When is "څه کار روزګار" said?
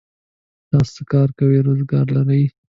0.95-2.05